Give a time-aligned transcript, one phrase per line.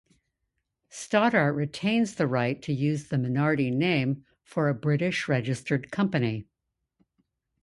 [0.89, 6.47] Stoddart retains the right to use the Minardi name for a British-registered company.